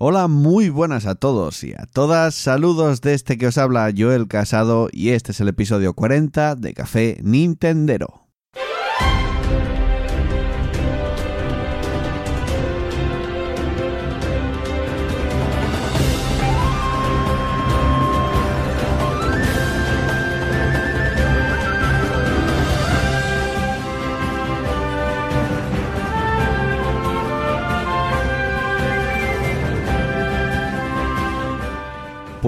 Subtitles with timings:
[0.00, 2.36] Hola, muy buenas a todos y a todas.
[2.36, 6.72] Saludos de este que os habla Joel Casado y este es el episodio 40 de
[6.72, 8.27] Café Nintendero.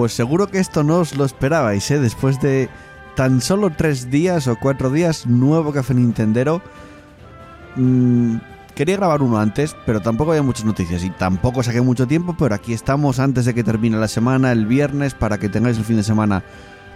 [0.01, 1.99] Pues seguro que esto no os lo esperabais, ¿eh?
[1.99, 2.69] Después de
[3.15, 6.63] tan solo tres días o cuatro días, nuevo Café Nintendero.
[7.75, 8.37] Mm,
[8.73, 12.55] quería grabar uno antes, pero tampoco había muchas noticias y tampoco saqué mucho tiempo, pero
[12.55, 15.97] aquí estamos antes de que termine la semana, el viernes, para que tengáis el fin
[15.97, 16.43] de semana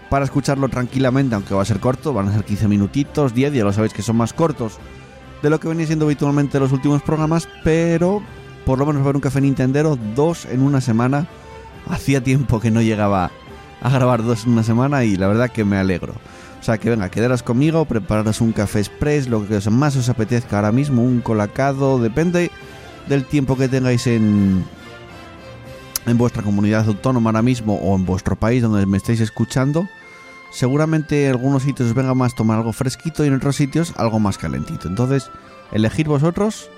[0.10, 3.64] para escucharlo tranquilamente, aunque va a ser corto, van a ser 15 minutitos, 10, ya
[3.64, 4.80] lo sabéis que son más cortos
[5.44, 8.24] de lo que venía siendo habitualmente los últimos programas, pero
[8.66, 11.28] por lo menos va a haber un Café Nintendero, dos en una semana
[11.90, 13.32] Hacía tiempo que no llegaba
[13.82, 16.14] a grabar dos en una semana y la verdad que me alegro.
[16.60, 20.56] O sea que venga, quedaros conmigo, prepararos un café express, lo que más os apetezca
[20.56, 22.50] ahora mismo, un colacado, depende
[23.08, 24.66] del tiempo que tengáis en,
[26.08, 29.88] en vuestra comunidad autónoma ahora mismo o en vuestro país donde me estéis escuchando.
[30.52, 34.20] Seguramente en algunos sitios os venga más tomar algo fresquito y en otros sitios algo
[34.20, 34.88] más calentito.
[34.88, 35.30] Entonces,
[35.72, 36.70] elegid vosotros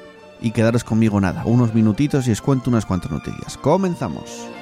[0.42, 3.58] y quedaros conmigo nada, unos minutitos y os cuento unas cuantas noticias.
[3.58, 4.57] Comenzamos.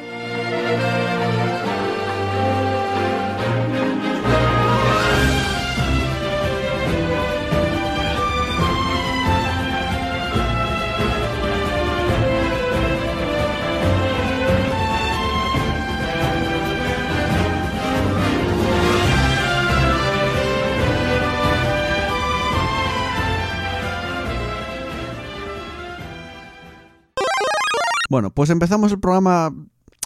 [28.15, 29.53] Bueno, pues empezamos el programa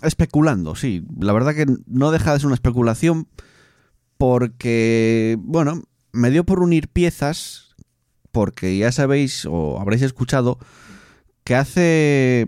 [0.02, 1.06] especulando, sí.
[1.20, 3.28] La verdad que no deja de ser una especulación
[4.18, 7.76] porque, bueno, me dio por unir piezas
[8.32, 10.58] porque ya sabéis o habréis escuchado
[11.44, 12.48] que hace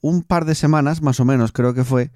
[0.00, 2.10] un par de semanas, más o menos creo que fue,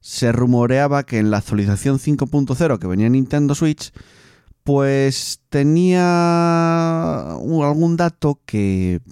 [0.00, 3.92] se rumoreaba que en la actualización 5.0 que venía en Nintendo Switch,
[4.64, 9.02] pues tenía algún dato que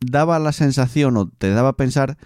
[0.00, 2.16] daba la sensación o te daba a pensar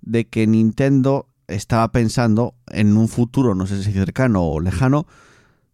[0.00, 5.06] de que Nintendo estaba pensando en un futuro, no sé si cercano o lejano,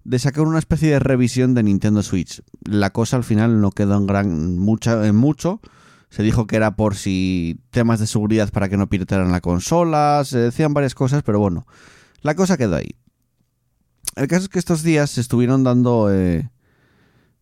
[0.04, 2.42] de sacar una especie de revisión de Nintendo Switch.
[2.64, 5.60] La cosa al final no quedó en gran mucha, en mucho.
[6.10, 10.22] Se dijo que era por si temas de seguridad para que no piratearan la consola,
[10.24, 11.66] se decían varias cosas, pero bueno,
[12.22, 12.96] la cosa quedó ahí.
[14.16, 16.50] El caso es que estos días se estuvieron dando, eh,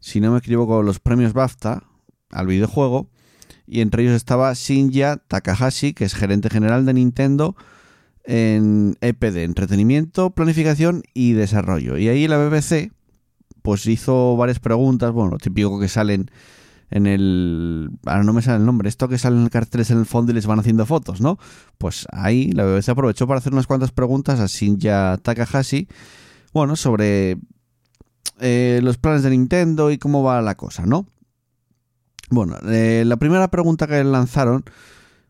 [0.00, 1.84] si no me equivoco, los premios BAFTA
[2.30, 3.08] al videojuego
[3.66, 7.56] y entre ellos estaba Shinya Takahashi, que es gerente general de Nintendo
[8.24, 11.96] en EPD, entretenimiento, planificación y desarrollo.
[11.96, 12.92] Y ahí la BBC
[13.62, 16.30] pues hizo varias preguntas, bueno, lo típico que salen
[16.90, 17.90] en el...
[18.04, 20.30] Ahora no me sale el nombre, esto que salen en el carteles en el fondo
[20.30, 21.38] y les van haciendo fotos, ¿no?
[21.78, 25.88] Pues ahí la BBC aprovechó para hacer unas cuantas preguntas a Shinya Takahashi,
[26.52, 27.38] bueno, sobre
[28.40, 31.06] eh, los planes de Nintendo y cómo va la cosa, ¿no?
[32.30, 34.64] Bueno, eh, la primera pregunta que lanzaron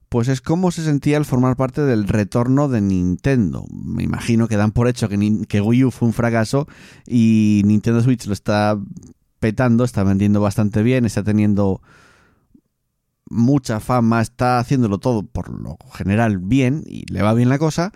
[0.09, 3.67] pues es cómo se sentía al formar parte del retorno de Nintendo.
[3.71, 6.69] Me imagino que dan por hecho que, Wii U fue un fracaso
[7.07, 8.79] y Nintendo Switch lo está
[9.41, 11.83] petando, está vendiendo bastante bien, está teniendo
[13.29, 17.93] mucha fama, está haciéndolo todo por lo general bien y le va bien la cosa.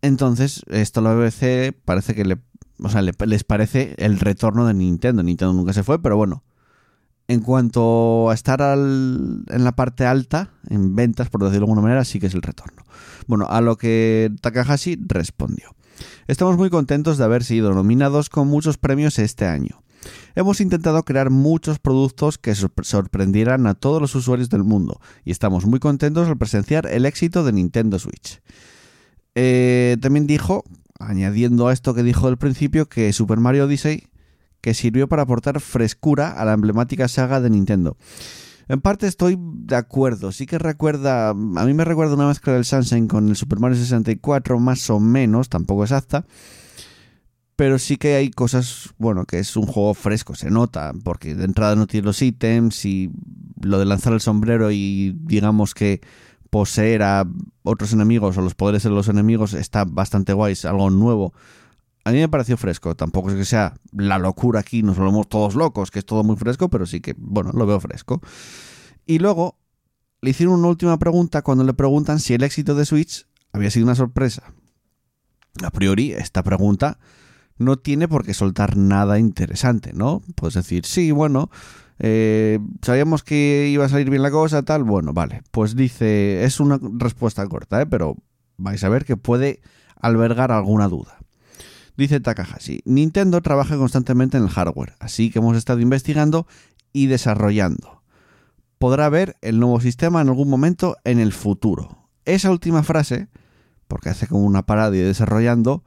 [0.00, 2.38] Entonces, esto a la BBC parece que le,
[2.78, 5.22] o sea, les parece el retorno de Nintendo.
[5.22, 6.44] Nintendo nunca se fue, pero bueno,
[7.32, 12.04] en cuanto a estar en la parte alta, en ventas, por decirlo de alguna manera,
[12.04, 12.84] sí que es el retorno.
[13.26, 15.74] Bueno, a lo que Takahashi respondió.
[16.26, 19.82] Estamos muy contentos de haber sido nominados con muchos premios este año.
[20.34, 25.64] Hemos intentado crear muchos productos que sorprendieran a todos los usuarios del mundo y estamos
[25.64, 28.40] muy contentos al presenciar el éxito de Nintendo Switch.
[29.34, 30.64] Eh, también dijo,
[30.98, 34.08] añadiendo a esto que dijo al principio, que Super Mario Odyssey
[34.62, 37.98] que sirvió para aportar frescura a la emblemática saga de Nintendo.
[38.68, 42.64] En parte estoy de acuerdo, sí que recuerda, a mí me recuerda una mezcla del
[42.64, 46.24] Sunshine con el Super Mario 64, más o menos, tampoco exacta,
[47.56, 51.44] pero sí que hay cosas, bueno, que es un juego fresco, se nota, porque de
[51.44, 53.10] entrada no tiene los ítems y
[53.60, 56.00] lo de lanzar el sombrero y digamos que
[56.48, 57.26] poseer a
[57.64, 61.34] otros enemigos o los poderes de los enemigos está bastante guay, es algo nuevo
[62.04, 62.94] a mí me pareció fresco.
[62.94, 66.36] Tampoco es que sea la locura aquí, nos volvemos todos locos, que es todo muy
[66.36, 68.20] fresco, pero sí que, bueno, lo veo fresco.
[69.06, 69.58] Y luego,
[70.20, 73.86] le hicieron una última pregunta cuando le preguntan si el éxito de Switch había sido
[73.86, 74.52] una sorpresa.
[75.62, 76.98] A priori, esta pregunta
[77.58, 80.22] no tiene por qué soltar nada interesante, ¿no?
[80.34, 81.50] Puedes decir, sí, bueno,
[81.98, 85.42] eh, sabíamos que iba a salir bien la cosa, tal, bueno, vale.
[85.50, 87.86] Pues dice, es una respuesta corta, ¿eh?
[87.86, 88.16] pero
[88.56, 89.60] vais a ver que puede
[90.00, 91.21] albergar alguna duda.
[91.96, 96.46] Dice Takahashi, Nintendo trabaja constantemente en el hardware, así que hemos estado investigando
[96.92, 98.02] y desarrollando.
[98.78, 102.08] Podrá ver el nuevo sistema en algún momento en el futuro.
[102.24, 103.28] Esa última frase,
[103.88, 105.84] porque hace como una parada y desarrollando,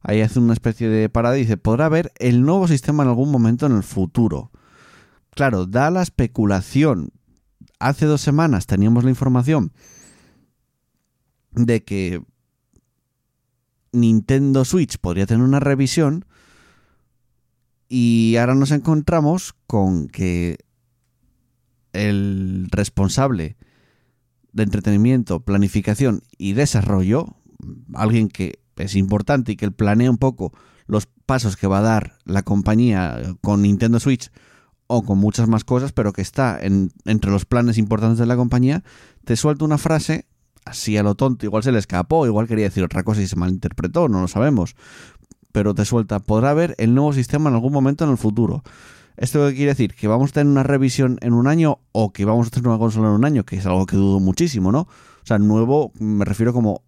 [0.00, 3.30] ahí hace una especie de parada y dice, podrá ver el nuevo sistema en algún
[3.30, 4.50] momento en el futuro.
[5.30, 7.10] Claro, da la especulación.
[7.78, 9.72] Hace dos semanas teníamos la información
[11.52, 12.22] de que
[13.94, 16.26] Nintendo Switch podría tener una revisión
[17.88, 20.58] y ahora nos encontramos con que
[21.92, 23.56] el responsable
[24.52, 27.36] de entretenimiento, planificación y desarrollo,
[27.94, 30.52] alguien que es importante y que planea un poco
[30.86, 34.30] los pasos que va a dar la compañía con Nintendo Switch
[34.86, 38.84] o con muchas más cosas, pero que está entre los planes importantes de la compañía,
[39.24, 40.26] te suelta una frase
[40.64, 43.36] así a lo tonto, igual se le escapó, igual quería decir otra cosa y se
[43.36, 44.76] malinterpretó, no lo sabemos.
[45.52, 48.62] Pero te suelta, podrá haber el nuevo sistema en algún momento en el futuro.
[49.16, 49.94] ¿Esto qué quiere decir?
[49.94, 52.78] ¿Que vamos a tener una revisión en un año o que vamos a tener una
[52.78, 53.44] consola en un año?
[53.44, 54.80] Que es algo que dudo muchísimo, ¿no?
[54.80, 56.82] O sea, nuevo me refiero como,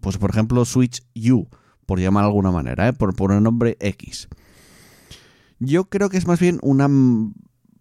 [0.00, 1.46] pues por ejemplo, Switch U,
[1.86, 2.92] por llamar de alguna manera, ¿eh?
[2.92, 4.28] por poner nombre X.
[5.60, 6.88] Yo creo que es más bien una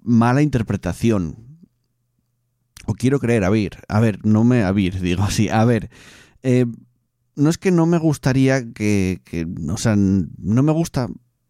[0.04, 1.55] mala interpretación
[2.86, 5.90] o quiero creer, a ver, a ver, no me, a ver, digo así, a ver,
[6.44, 6.66] eh,
[7.36, 11.08] no es que no me gustaría que, que, o sea, no me gusta,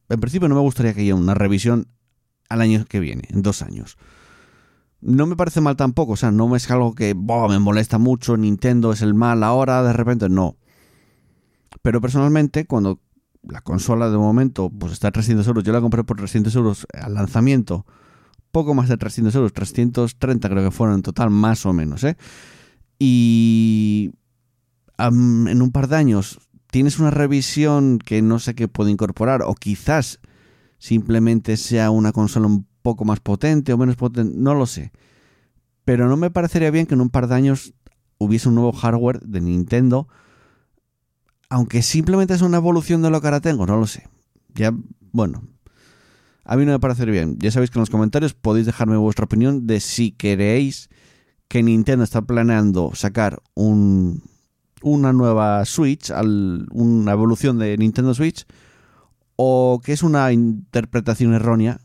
[0.10, 1.88] en principio no me gustaría que haya una revisión
[2.50, 3.98] al año que viene, en dos años.
[5.02, 8.92] No me parece mal tampoco, o sea, no es algo que me molesta mucho, Nintendo
[8.92, 10.58] es el mal ahora, de repente, no.
[11.82, 13.02] Pero personalmente, cuando
[13.44, 16.88] la consola de momento pues está a 300 euros, yo la compré por 300 euros
[16.94, 17.86] al lanzamiento,
[18.56, 22.16] poco más de 300 euros, 330 creo que fueron en total, más o menos, ¿eh?
[22.98, 24.12] Y
[24.98, 26.40] en un par de años
[26.72, 30.22] tienes una revisión que no sé qué puede incorporar, o quizás
[30.78, 34.94] simplemente sea una consola un poco más potente o menos potente, no lo sé.
[35.84, 37.74] Pero no me parecería bien que en un par de años
[38.20, 40.08] hubiese un nuevo hardware de Nintendo,
[41.50, 44.08] aunque simplemente es una evolución de lo que ahora tengo, no lo sé.
[44.54, 44.74] Ya,
[45.12, 45.44] bueno,
[46.46, 47.38] a mí no me parece bien.
[47.40, 50.90] Ya sabéis que en los comentarios podéis dejarme vuestra opinión de si queréis
[51.48, 54.24] que Nintendo está planeando sacar un,
[54.82, 58.46] una nueva Switch, una evolución de Nintendo Switch,
[59.36, 61.82] o que es una interpretación errónea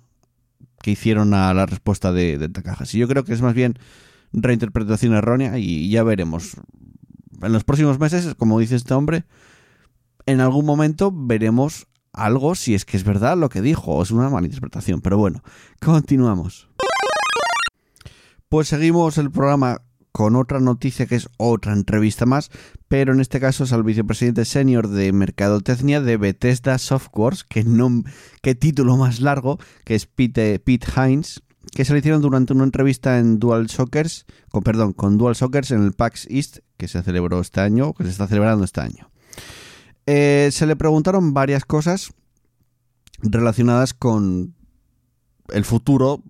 [0.83, 2.99] que hicieron a la respuesta de, de Takahashi.
[2.99, 3.79] Yo creo que es más bien
[4.33, 6.57] reinterpretación errónea y ya veremos.
[7.41, 9.25] En los próximos meses, como dice este hombre,
[10.27, 14.11] en algún momento veremos algo si es que es verdad lo que dijo o es
[14.11, 15.01] una mala interpretación.
[15.01, 15.43] Pero bueno,
[15.81, 16.69] continuamos.
[18.49, 22.51] Pues seguimos el programa con otra noticia que es otra entrevista más,
[22.89, 28.03] pero en este caso es al vicepresidente senior de Mercadotecnia de Bethesda Softworks, que, no,
[28.43, 31.43] qué título más largo, que es Pete, Pete Hines,
[31.73, 35.71] que se le hicieron durante una entrevista en Dual Sockers, con, perdón, con Dual Sockers
[35.71, 39.10] en el PAX East, que se celebró este año, que se está celebrando este año.
[40.07, 42.13] Eh, se le preguntaron varias cosas
[43.23, 44.55] relacionadas con
[45.51, 46.23] el futuro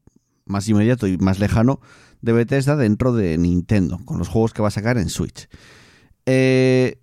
[0.45, 1.81] más inmediato y más lejano
[2.21, 5.49] de Bethesda dentro de Nintendo, con los juegos que va a sacar en Switch.
[6.27, 7.01] Eh,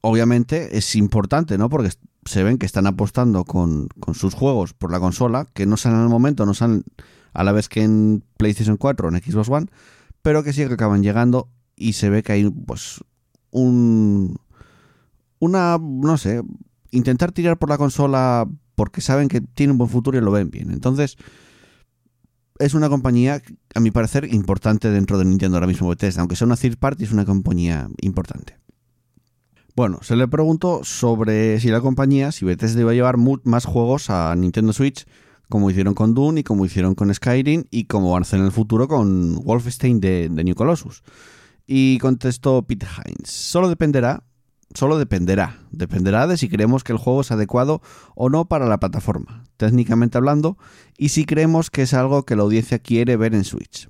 [0.00, 1.70] obviamente es importante, ¿no?
[1.70, 1.90] Porque
[2.24, 6.08] se ven que están apostando con, sus juegos por la consola, que no salen al
[6.08, 6.84] momento, no salen
[7.32, 9.66] a la vez que en PlayStation 4 o en Xbox One,
[10.20, 13.02] pero que sí que acaban llegando y se ve que hay pues
[13.50, 14.38] un,
[15.42, 16.40] una, no sé,
[16.92, 20.52] intentar tirar por la consola porque saben que tiene un buen futuro y lo ven
[20.52, 20.70] bien.
[20.70, 21.16] Entonces,
[22.60, 23.42] es una compañía,
[23.74, 26.20] a mi parecer, importante dentro de Nintendo ahora mismo Bethesda.
[26.20, 28.56] Aunque sea una third party, es una compañía importante.
[29.74, 34.10] Bueno, se le preguntó sobre si la compañía, si Bethesda iba a llevar más juegos
[34.10, 35.06] a Nintendo Switch,
[35.48, 38.46] como hicieron con Dune y como hicieron con Skyrim y como van a hacer en
[38.46, 41.02] el futuro con Wolfenstein de, de New Colossus.
[41.66, 44.22] Y contestó Pete Hines, solo dependerá
[44.74, 45.58] solo dependerá.
[45.70, 47.82] Dependerá de si creemos que el juego es adecuado
[48.14, 50.56] o no para la plataforma, técnicamente hablando,
[50.98, 53.88] y si creemos que es algo que la audiencia quiere ver en Switch.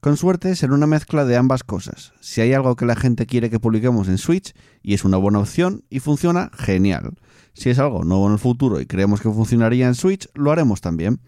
[0.00, 2.12] Con suerte será una mezcla de ambas cosas.
[2.20, 5.40] Si hay algo que la gente quiere que publiquemos en Switch y es una buena
[5.40, 7.14] opción y funciona, genial.
[7.54, 10.80] Si es algo nuevo en el futuro y creemos que funcionaría en Switch, lo haremos
[10.80, 11.20] también.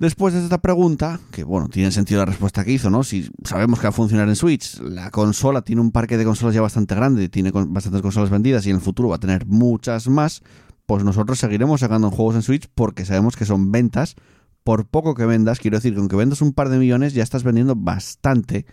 [0.00, 3.04] Después de esta pregunta, que bueno, tiene sentido la respuesta que hizo, ¿no?
[3.04, 6.54] Si sabemos que va a funcionar en Switch, la consola tiene un parque de consolas
[6.54, 10.08] ya bastante grande, tiene bastantes consolas vendidas y en el futuro va a tener muchas
[10.08, 10.40] más,
[10.86, 14.16] pues nosotros seguiremos sacando juegos en Switch porque sabemos que son ventas.
[14.64, 17.42] Por poco que vendas, quiero decir que aunque vendas un par de millones, ya estás
[17.42, 18.64] vendiendo bastante.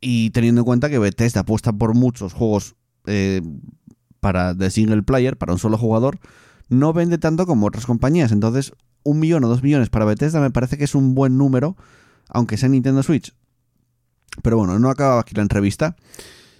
[0.00, 2.74] Y teniendo en cuenta que Bethesda apuesta por muchos juegos
[3.06, 3.42] eh,
[4.18, 6.18] para de single player, para un solo jugador,
[6.68, 8.32] no vende tanto como otras compañías.
[8.32, 8.72] Entonces,
[9.04, 11.76] un millón o dos millones para Bethesda me parece que es un buen número,
[12.28, 13.32] aunque sea Nintendo Switch.
[14.42, 15.96] Pero bueno, no acaba aquí la entrevista.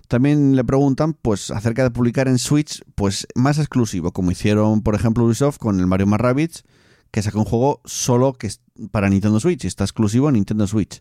[0.06, 4.94] También le preguntan, pues, acerca de publicar en Switch, pues, más exclusivo, como hicieron, por
[4.94, 6.62] ejemplo, Ubisoft con el Mario Rabbids,
[7.10, 8.60] que saca un juego solo que es
[8.90, 11.00] para Nintendo Switch está exclusivo en Nintendo Switch.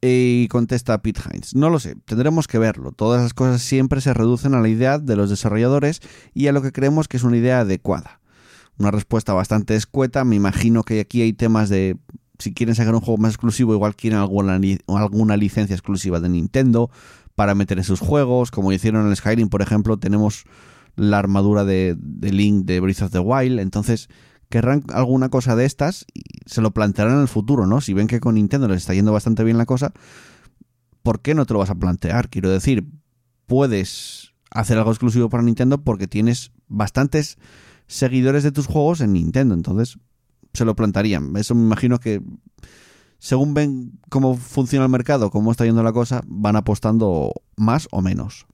[0.00, 2.90] Y contesta Pete Hines, no lo sé, tendremos que verlo.
[2.90, 6.00] Todas las cosas siempre se reducen a la idea de los desarrolladores
[6.34, 8.21] y a lo que creemos que es una idea adecuada
[8.78, 10.24] una respuesta bastante escueta.
[10.24, 11.96] Me imagino que aquí hay temas de
[12.38, 16.90] si quieren sacar un juego más exclusivo, igual quieren alguna, alguna licencia exclusiva de Nintendo
[17.34, 20.44] para meter en sus juegos, como hicieron en el Skyrim, por ejemplo, tenemos
[20.96, 24.08] la armadura de, Link de Breath of the Wild, entonces
[24.50, 27.80] querrán alguna cosa de estas y se lo plantearán en el futuro, ¿no?
[27.80, 29.92] Si ven que con Nintendo les está yendo bastante bien la cosa,
[31.02, 32.28] ¿por qué no te lo vas a plantear?
[32.28, 32.86] Quiero decir,
[33.46, 37.38] puedes hacer algo exclusivo para Nintendo porque tienes bastantes
[37.92, 39.54] seguidores de tus juegos en Nintendo.
[39.54, 39.98] Entonces,
[40.54, 41.36] se lo plantarían.
[41.36, 42.22] Eso me imagino que,
[43.18, 48.00] según ven cómo funciona el mercado, cómo está yendo la cosa, van apostando más o
[48.00, 48.46] menos.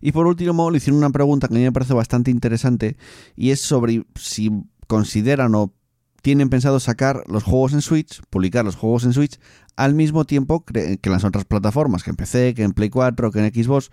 [0.00, 2.96] Y por último, le hicieron una pregunta que a mí me parece bastante interesante
[3.34, 4.50] y es sobre si
[4.86, 5.72] consideran o
[6.20, 9.38] tienen pensado sacar los juegos en Switch, publicar los juegos en Switch
[9.76, 13.30] al mismo tiempo que en las otras plataformas, que en PC, que en Play 4,
[13.30, 13.90] que en Xbox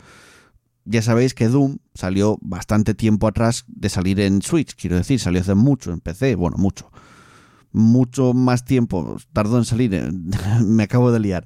[0.86, 5.42] ya sabéis que Doom salió bastante tiempo atrás de salir en Switch, quiero decir, salió
[5.42, 6.92] hace mucho en PC, bueno, mucho.
[7.74, 10.12] Mucho más tiempo tardó en salir, eh,
[10.66, 11.46] me acabo de liar.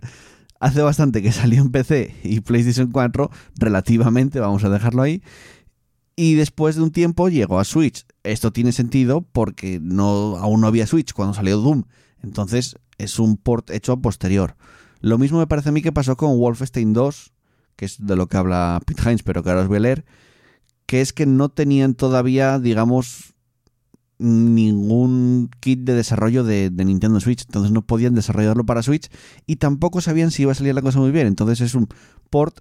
[0.59, 5.21] Hace bastante que salió en PC y PlayStation 4, relativamente, vamos a dejarlo ahí.
[6.15, 8.05] Y después de un tiempo llegó a Switch.
[8.23, 11.83] Esto tiene sentido porque no, aún no había Switch cuando salió Doom.
[12.23, 14.55] Entonces es un port hecho posterior.
[15.01, 17.34] Lo mismo me parece a mí que pasó con Wolfenstein 2
[17.75, 20.05] que es de lo que habla Pete Hines, pero que ahora os voy a leer,
[20.85, 23.35] que es que no tenían todavía, digamos,
[24.17, 29.09] ningún kit de desarrollo de, Nintendo Switch, entonces no podían desarrollarlo para Switch
[29.45, 31.87] y tampoco sabían si iba a salir la cosa muy bien, entonces es un
[32.29, 32.59] port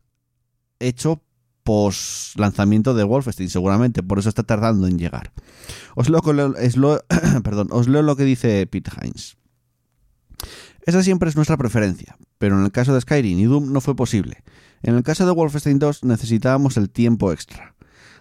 [0.80, 1.22] hecho
[1.62, 5.32] post lanzamiento de Wolfenstein, seguramente, por eso está tardando en llegar.
[5.94, 6.20] Os leo,
[7.42, 9.36] perdón, os leo lo que dice Pete Hines.
[10.84, 13.96] Esa siempre es nuestra preferencia, pero en el caso de Skyrim y Doom no fue
[13.96, 14.42] posible.
[14.84, 17.74] En el caso de Wolfenstein 2 necesitábamos el tiempo extra.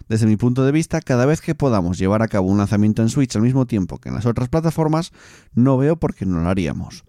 [0.08, 3.10] Desde mi punto de vista, cada vez que podamos llevar a cabo un lanzamiento en
[3.10, 5.12] Switch al mismo tiempo que en las otras plataformas,
[5.52, 7.04] no veo por qué no lo haríamos.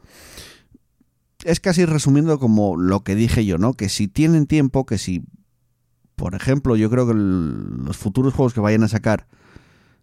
[1.46, 3.74] Es casi resumiendo como lo que dije yo, ¿no?
[3.76, 5.24] Que si tienen tiempo, que si,
[6.18, 9.26] por ejemplo, yo creo que los futuros juegos que vayan a sacar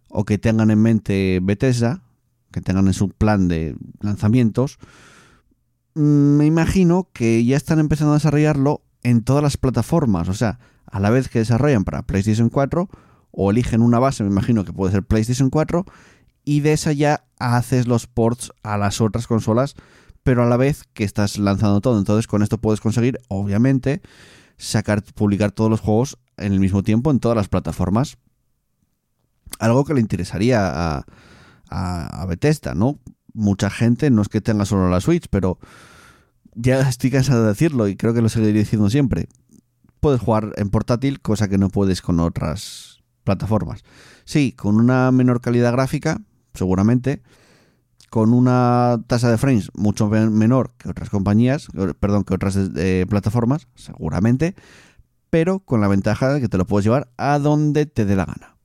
[0.09, 2.01] o que tengan en mente Bethesda,
[2.51, 4.79] que tengan en su plan de lanzamientos,
[5.93, 10.29] mm, me imagino que ya están empezando a desarrollarlo en todas las plataformas.
[10.29, 12.89] O sea, a la vez que desarrollan para PlayStation 4
[13.31, 15.85] o eligen una base, me imagino que puede ser PlayStation 4,
[16.45, 19.75] y de esa ya haces los ports a las otras consolas,
[20.23, 21.97] pero a la vez que estás lanzando todo.
[21.97, 24.01] Entonces con esto puedes conseguir, obviamente,
[24.57, 28.17] sacar, publicar todos los juegos en el mismo tiempo en todas las plataformas.
[29.59, 31.05] Algo que le interesaría a,
[31.69, 32.99] a, a Bethesda, ¿no?
[33.33, 35.57] Mucha gente, no es que tenga solo la Switch, pero
[36.55, 39.27] ya estoy cansado de decirlo y creo que lo seguiré diciendo siempre.
[39.99, 43.83] Puedes jugar en portátil, cosa que no puedes con otras plataformas.
[44.25, 46.21] Sí, con una menor calidad gráfica,
[46.53, 47.21] seguramente,
[48.09, 51.67] con una tasa de frames mucho menor que otras compañías,
[51.99, 54.55] perdón, que otras eh, plataformas, seguramente,
[55.29, 58.25] pero con la ventaja de que te lo puedes llevar a donde te dé la
[58.25, 58.55] gana.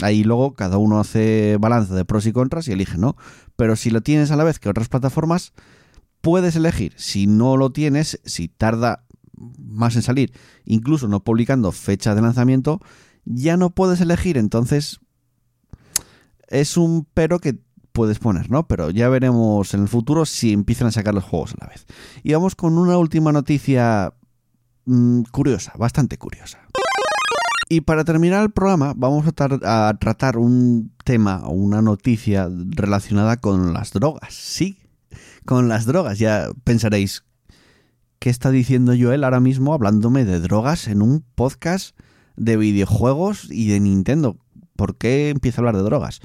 [0.00, 3.16] Ahí luego cada uno hace balance de pros y contras y elige, ¿no?
[3.56, 5.52] Pero si lo tienes a la vez que otras plataformas,
[6.24, 6.94] puedes elegir.
[6.96, 9.04] Si no lo tienes, si tarda
[9.58, 10.32] más en salir,
[10.64, 12.80] incluso no publicando fecha de lanzamiento,
[13.26, 14.38] ya no puedes elegir.
[14.38, 15.00] Entonces,
[16.48, 17.58] es un pero que
[17.92, 18.66] puedes poner, ¿no?
[18.66, 21.86] Pero ya veremos en el futuro si empiezan a sacar los juegos a la vez.
[22.22, 24.14] Y vamos con una última noticia
[24.86, 26.58] mm, curiosa, bastante curiosa.
[27.68, 33.36] Y para terminar el programa vamos a, a tratar un tema o una noticia relacionada
[33.36, 34.32] con las drogas.
[34.32, 34.83] Sí,
[35.44, 36.18] con las drogas.
[36.18, 37.24] Ya pensaréis,
[38.18, 41.96] ¿qué está diciendo Joel ahora mismo hablándome de drogas en un podcast
[42.36, 44.38] de videojuegos y de Nintendo?
[44.76, 46.20] ¿Por qué empieza a hablar de drogas?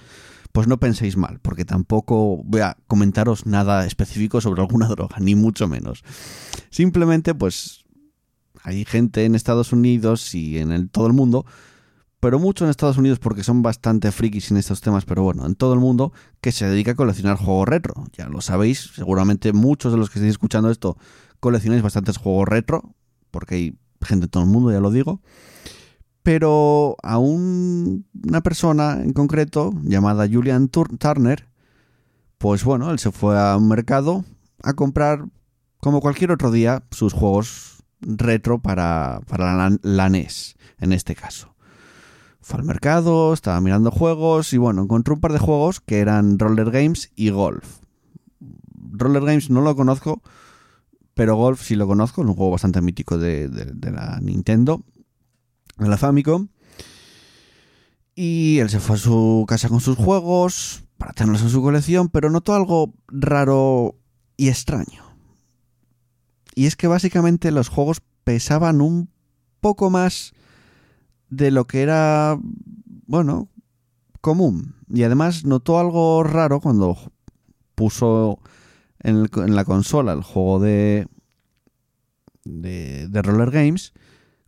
[0.52, 5.36] pues no penséis mal, porque tampoco voy a comentaros nada específico sobre alguna droga, ni
[5.36, 6.04] mucho menos.
[6.70, 7.86] Simplemente, pues
[8.64, 11.46] hay gente en Estados Unidos y en todo el mundo,
[12.20, 15.56] pero mucho en Estados Unidos porque son bastante frikis en estos temas, pero bueno, en
[15.56, 16.12] todo el mundo
[16.42, 17.94] que se dedica a coleccionar juegos retro.
[18.18, 20.98] Ya lo sabéis, seguramente muchos de los que estáis escuchando esto
[21.40, 22.94] coleccionáis bastantes juegos retro,
[23.32, 25.22] porque hay gente de todo el mundo, ya lo digo.
[26.24, 31.48] Pero a una persona en concreto, llamada Julian Turner,
[32.38, 34.26] pues bueno, él se fue a un mercado
[34.64, 35.26] a comprar,
[35.80, 41.49] como cualquier otro día, sus juegos retro para, para la, NES, en este caso.
[42.42, 46.40] Fue al mercado, estaba mirando juegos y bueno, encontró un par de juegos que eran
[46.40, 47.80] Roller Games y Golf.
[48.92, 50.22] Roller Games no lo conozco,
[51.14, 54.84] pero Golf sí lo conozco, es un juego bastante mítico de, de la Nintendo,
[55.78, 56.48] de la Famicom.
[58.16, 62.10] Y él se fue a su casa con sus juegos para tenerlos en su colección,
[62.10, 63.96] pero notó algo raro
[64.36, 65.04] y extraño.
[66.56, 69.10] Y es que básicamente los juegos pesaban un
[69.62, 70.34] poco más
[71.30, 72.38] de lo que era,
[73.06, 73.50] bueno,
[74.22, 74.76] común.
[74.90, 76.98] Y además notó algo raro cuando
[77.76, 78.40] puso
[79.00, 81.08] en, la consola el juego de,
[82.44, 83.94] de, de, Roller Games,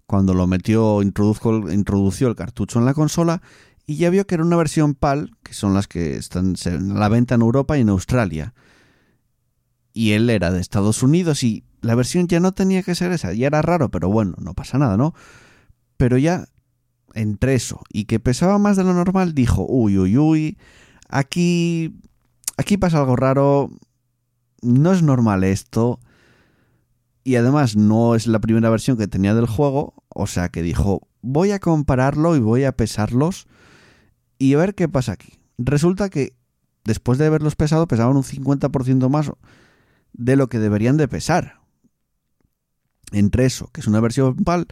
[0.05, 3.41] cuando lo metió, introdujo, el cartucho en la consola
[3.85, 7.09] y ya vio que era una versión PAL, que son las que están a la
[7.09, 8.53] venta en Europa y en Australia.
[9.93, 13.33] Y él era de Estados Unidos y la versión ya no tenía que ser esa,
[13.33, 15.13] ya era raro, pero bueno, no pasa nada, ¿no?
[15.97, 16.45] Pero ya
[17.13, 20.57] entre eso y que pesaba más de lo normal, dijo, uy, uy, uy,
[21.09, 21.95] aquí,
[22.57, 23.69] aquí pasa algo raro,
[24.61, 25.99] no es normal esto,
[27.23, 31.07] y además no es la primera versión que tenía del juego, o sea que dijo,
[31.21, 33.47] voy a compararlo y voy a pesarlos
[34.39, 35.39] y a ver qué pasa aquí.
[35.57, 36.33] Resulta que
[36.83, 39.31] después de haberlos pesado pesaban un 50% más
[40.13, 41.61] de lo que deberían de pesar
[43.11, 44.67] entre eso, que es una versión PAL,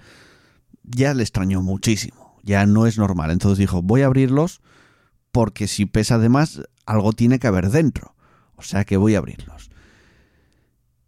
[0.84, 2.29] ya le extrañó muchísimo.
[2.44, 3.32] Ya no es normal.
[3.32, 4.62] Entonces dijo, voy a abrirlos
[5.32, 8.16] porque si pesa de más, algo tiene que haber dentro.
[8.56, 9.70] O sea que voy a abrirlos.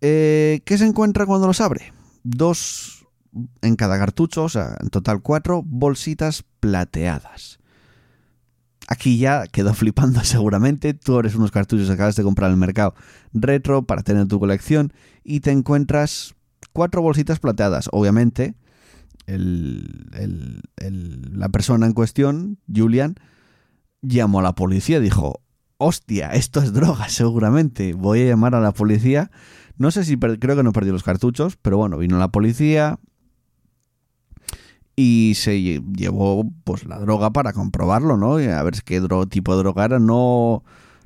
[0.01, 1.93] Eh, ¿Qué se encuentra cuando los abre?
[2.23, 3.07] Dos
[3.61, 7.59] en cada cartucho, o sea, en total cuatro bolsitas plateadas.
[8.87, 10.93] Aquí ya quedó flipando seguramente.
[10.93, 12.93] Tú eres unos cartuchos que acabas de comprar en el mercado
[13.33, 16.35] retro para tener tu colección y te encuentras
[16.73, 17.89] cuatro bolsitas plateadas.
[17.91, 18.55] Obviamente,
[19.27, 23.15] la persona en cuestión, Julian,
[24.01, 24.99] llamó a la policía.
[24.99, 25.41] Dijo,
[25.77, 27.93] hostia, esto es droga, seguramente.
[27.93, 29.31] Voy a llamar a la policía.
[29.77, 32.99] No sé si creo que no perdió los cartuchos, pero bueno, vino la policía
[34.95, 38.39] y se llevó pues la droga para comprobarlo, ¿no?
[38.39, 39.99] Y a ver qué tipo de droga era.
[39.99, 40.63] No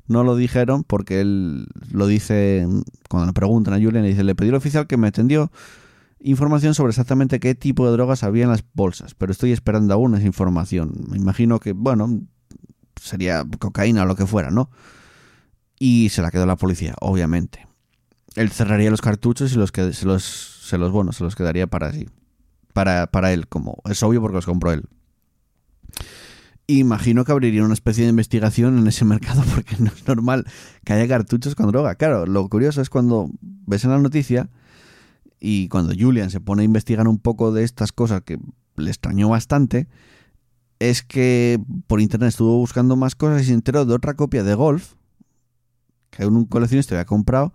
[0.08, 2.66] no lo dijeron porque él lo dice
[3.08, 5.50] cuando le preguntan a Julian, le dice, le pedí al oficial que me atendió
[6.20, 10.14] información sobre exactamente qué tipo de drogas había en las bolsas, pero estoy esperando aún
[10.14, 10.92] esa información.
[11.08, 12.22] Me imagino que, bueno,
[13.00, 14.70] sería cocaína o lo que fuera, ¿no?
[15.78, 17.66] Y se la quedó la policía, obviamente.
[18.34, 21.66] Él cerraría los cartuchos y los que se los, se los bueno, se los quedaría
[21.66, 22.08] para sí.
[22.72, 24.84] Para, para él, como es obvio porque los compró él.
[26.66, 30.46] Imagino que abriría una especie de investigación en ese mercado porque no es normal
[30.84, 31.94] que haya cartuchos con droga.
[31.94, 34.50] Claro, lo curioso es cuando ves en la noticia
[35.48, 38.36] y cuando Julian se pone a investigar un poco de estas cosas que
[38.74, 39.86] le extrañó bastante,
[40.80, 44.56] es que por internet estuvo buscando más cosas y se enteró de otra copia de
[44.56, 44.94] Golf
[46.10, 47.54] que un coleccionista había comprado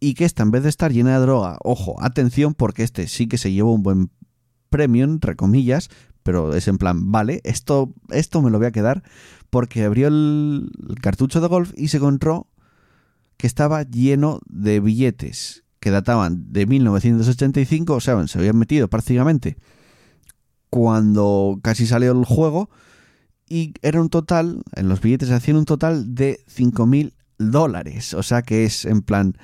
[0.00, 3.28] y que esta en vez de estar llena de droga, ojo, atención porque este sí
[3.28, 4.10] que se lleva un buen
[4.68, 5.90] premio, entre comillas,
[6.24, 9.04] pero es en plan, vale, esto, esto me lo voy a quedar
[9.50, 10.68] porque abrió el,
[11.00, 12.48] cartucho de golf y se encontró
[13.36, 19.56] que estaba lleno de billetes que databan de 1985, o sea, se habían metido prácticamente
[20.70, 22.70] cuando casi salió el juego
[23.48, 28.42] y era un total, en los billetes hacían un total de 5.000 dólares, o sea
[28.42, 29.34] que es en plan,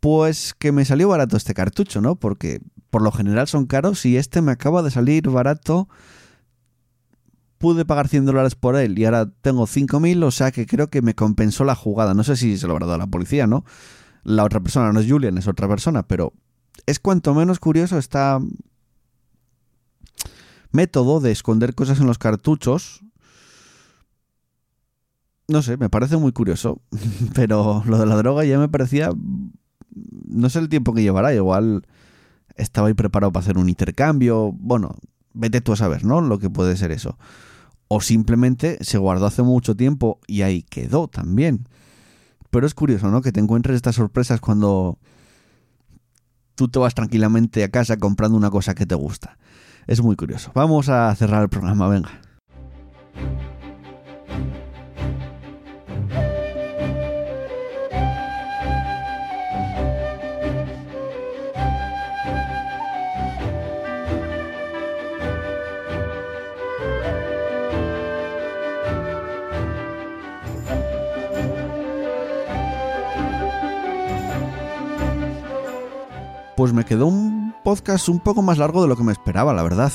[0.00, 2.16] pues que me salió barato este cartucho, ¿no?
[2.16, 5.88] Porque por lo general son caros y este me acaba de salir barato.
[7.58, 11.02] Pude pagar 100 dólares por él y ahora tengo 5.000, o sea que creo que
[11.02, 12.14] me compensó la jugada.
[12.14, 13.64] No sé si se lo habrá dado a la policía, ¿no?
[14.28, 16.34] La otra persona no es Julian, es otra persona, pero
[16.84, 18.38] es cuanto menos curioso esta
[20.70, 23.02] método de esconder cosas en los cartuchos.
[25.48, 26.82] No sé, me parece muy curioso,
[27.34, 29.10] pero lo de la droga ya me parecía...
[29.94, 31.86] No sé el tiempo que llevará, igual
[32.54, 34.52] estaba ahí preparado para hacer un intercambio.
[34.52, 34.94] Bueno,
[35.32, 36.20] vete tú a saber, ¿no?
[36.20, 37.16] Lo que puede ser eso.
[37.88, 41.66] o simplemente se guardó hace mucho tiempo y ahí quedó también.
[42.50, 43.20] Pero es curioso, ¿no?
[43.20, 44.98] Que te encuentres estas sorpresas cuando
[46.54, 49.38] tú te vas tranquilamente a casa comprando una cosa que te gusta.
[49.86, 50.50] Es muy curioso.
[50.54, 52.10] Vamos a cerrar el programa, venga.
[76.58, 79.62] Pues me quedó un podcast un poco más largo de lo que me esperaba, la
[79.62, 79.92] verdad.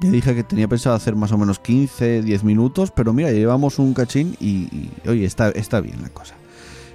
[0.00, 3.78] Ya dije que tenía pensado hacer más o menos 15, 10 minutos, pero mira, llevamos
[3.78, 6.34] un cachín y, oye, está, está bien la cosa.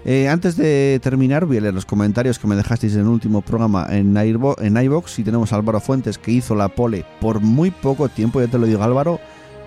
[0.03, 3.39] Eh, antes de terminar, voy a leer los comentarios que me dejasteis en el último
[3.39, 7.71] programa en, en iVox y tenemos a Álvaro Fuentes que hizo la pole por muy
[7.71, 9.21] poco tiempo, ya te lo digo Álvaro,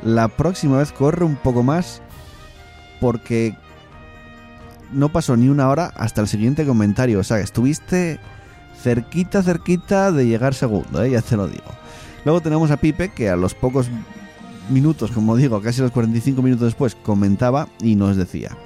[0.05, 2.03] la próxima vez corre un poco más
[3.01, 3.57] porque
[4.93, 8.21] no pasó ni una hora hasta el siguiente comentario, o sea, estuviste
[8.81, 11.11] cerquita, cerquita de llegar segundo, ¿eh?
[11.11, 11.65] ya te lo digo.
[12.25, 13.89] Luego tenemos a Pipe, que a los pocos
[14.69, 18.57] minutos, como digo, casi los 45 minutos después, comentaba y nos decía.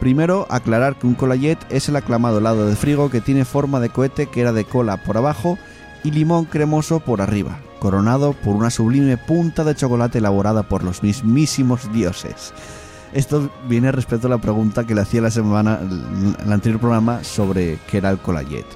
[0.00, 3.88] Primero, aclarar que un colayet es el aclamado helado de frigo que tiene forma de
[3.88, 5.58] cohete que era de cola por abajo
[6.04, 11.02] y limón cremoso por arriba, coronado por una sublime punta de chocolate elaborada por los
[11.02, 12.52] mismísimos dioses.
[13.12, 15.80] Esto viene respecto a la pregunta que le hacía la semana,
[16.44, 18.66] el anterior programa sobre qué era el colayet.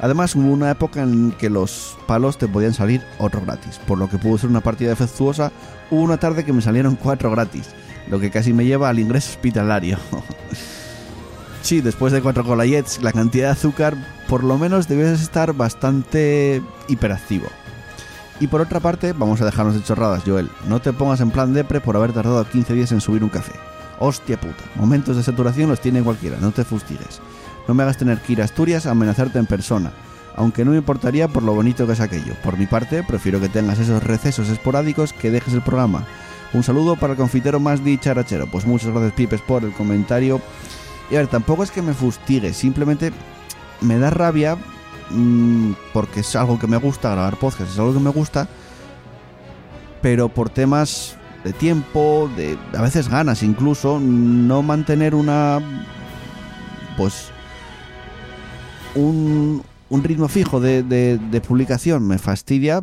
[0.00, 4.08] Además hubo una época en que los palos te podían salir otro gratis, por lo
[4.08, 5.52] que pudo ser una partida defectuosa.
[5.90, 7.70] Hubo una tarde que me salieron cuatro gratis,
[8.08, 9.98] lo que casi me lleva al ingreso hospitalario.
[11.62, 13.96] sí, después de cuatro colayets, la cantidad de azúcar
[14.28, 17.46] por lo menos debes estar bastante hiperactivo.
[18.38, 20.50] Y por otra parte, vamos a dejarnos de chorradas, Joel.
[20.68, 23.52] No te pongas en plan depre por haber tardado 15 días en subir un café.
[23.98, 27.22] Hostia puta, momentos de saturación los tiene cualquiera, no te fustigues.
[27.68, 29.92] No me hagas tener que ir a Asturias a amenazarte en persona,
[30.36, 32.34] aunque no me importaría por lo bonito que es aquello.
[32.42, 36.04] Por mi parte, prefiero que tengas esos recesos esporádicos que dejes el programa.
[36.52, 38.46] Un saludo para el confitero más dicharachero.
[38.50, 40.40] Pues muchas gracias, Pipes, por el comentario.
[41.10, 43.12] Y a ver, tampoco es que me fustigue, simplemente
[43.80, 44.56] me da rabia
[45.10, 48.48] mmm, porque es algo que me gusta, grabar podcast es algo que me gusta,
[50.02, 55.60] pero por temas de tiempo, de a veces ganas incluso, no mantener una
[56.96, 57.30] pues
[58.96, 59.62] un,
[60.02, 62.82] ritmo fijo de, publicación me fastidia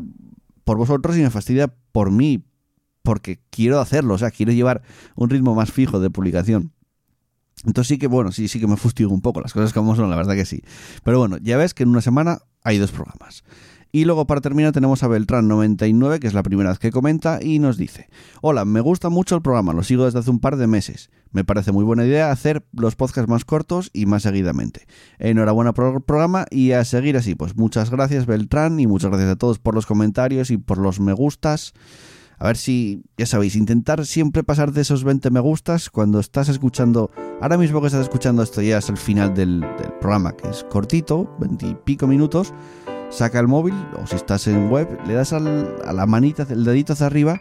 [0.63, 2.43] por vosotros y me fastidia por mí,
[3.02, 4.82] porque quiero hacerlo, o sea, quiero llevar
[5.15, 6.71] un ritmo más fijo de publicación.
[7.65, 10.10] Entonces sí que, bueno, sí, sí que me fustigo un poco, las cosas como son,
[10.10, 10.63] la verdad que sí.
[11.04, 13.43] Pero bueno, ya ves que en una semana hay dos programas.
[13.95, 17.60] Y luego para terminar tenemos a Beltrán99, que es la primera vez que comenta, y
[17.60, 18.10] nos dice,
[18.41, 21.12] hola, me gusta mucho el programa, lo sigo desde hace un par de meses.
[21.32, 24.88] Me parece muy buena idea hacer los podcasts más cortos y más seguidamente.
[25.19, 27.36] Enhorabuena por el programa y a seguir así.
[27.36, 30.99] Pues muchas gracias Beltrán y muchas gracias a todos por los comentarios y por los
[30.99, 31.75] me gustas.
[32.39, 36.49] A ver si, ya sabéis, intentar siempre pasar de esos 20 me gustas cuando estás
[36.49, 39.63] escuchando, ahora mismo que estás escuchando esto ya es el final del,
[40.01, 42.53] programa, que es cortito, 20 y pico minutos
[43.13, 46.93] saca el móvil o si estás en web, le das a la manita, el dedito
[46.93, 47.39] hacia arriba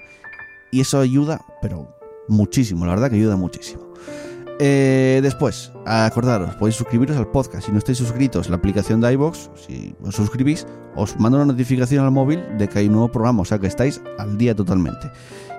[0.70, 1.96] y eso ayuda, pero
[2.28, 3.92] muchísimo, la verdad que ayuda muchísimo.
[4.58, 7.66] Eh, después, acordaros, podéis suscribiros al podcast.
[7.66, 12.04] Si no estáis suscritos la aplicación de iBox, si os suscribís, os mando una notificación
[12.04, 15.10] al móvil de que hay un nuevo programa, o sea que estáis al día totalmente.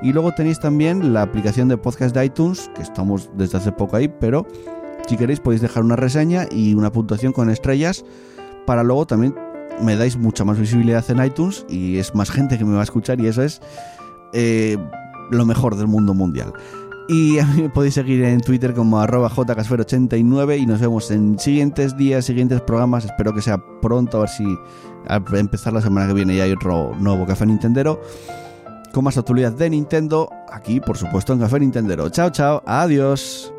[0.02, 3.98] Y luego tenéis también la aplicación de podcast de iTunes, que estamos desde hace poco
[3.98, 4.48] ahí, pero
[5.08, 8.06] si queréis podéis dejar una reseña y una puntuación con estrellas
[8.66, 9.36] para luego también
[9.82, 12.84] me dais mucha más visibilidad en iTunes y es más gente que me va a
[12.84, 13.62] escuchar y eso es
[14.34, 14.78] eh,
[15.32, 16.54] lo mejor del mundo mundial.
[17.08, 21.38] Y a mí me podéis seguir en Twitter como arroba jcasfer89 y nos vemos en
[21.38, 23.06] siguientes días, siguientes programas.
[23.06, 24.58] Espero que sea pronto, a ver si
[25.08, 28.02] al empezar la semana que viene ya hay otro nuevo Café Nintendero.
[28.94, 32.10] Con más actualidad de Nintendo, aquí por supuesto en Café Nintendero.
[32.10, 33.53] Chao, chao, adiós.